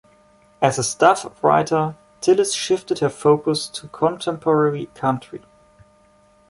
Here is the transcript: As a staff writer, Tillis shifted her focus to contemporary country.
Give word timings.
As 0.63 0.79
a 0.79 0.83
staff 0.83 1.31
writer, 1.43 1.95
Tillis 2.21 2.55
shifted 2.55 2.97
her 3.01 3.09
focus 3.09 3.67
to 3.67 3.87
contemporary 3.89 4.87
country. 4.95 5.43